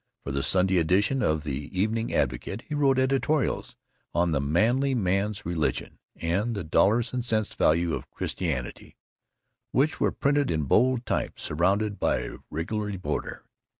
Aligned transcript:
For 0.23 0.31
the 0.31 0.41
Saturday 0.41 0.79
edition 0.79 1.21
of 1.21 1.43
the 1.43 1.69
Evening 1.79 2.11
Advocate 2.11 2.63
he 2.67 2.73
wrote 2.73 2.97
editorials 2.97 3.75
on 4.15 4.31
"The 4.31 4.41
Manly 4.41 4.95
Man's 4.95 5.45
Religion" 5.45 5.99
and 6.15 6.55
"The 6.55 6.63
Dollars 6.63 7.13
and 7.13 7.23
Sense 7.23 7.53
Value 7.53 7.93
of 7.93 8.09
Christianity," 8.09 8.97
which 9.71 9.99
were 9.99 10.11
printed 10.11 10.49
in 10.49 10.63
bold 10.63 11.05
type 11.05 11.37
surrounded 11.39 11.99
by 11.99 12.21
a 12.21 12.37
wiggly 12.49 12.97
border. 12.97 13.45